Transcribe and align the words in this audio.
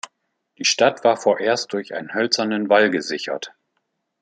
Die 0.57 0.65
Stadt 0.65 1.03
war 1.03 1.15
vorerst 1.15 1.73
durch 1.73 1.93
einen 1.93 2.15
hölzernen 2.15 2.69
Wall 2.69 2.89
gesichert. 2.89 3.53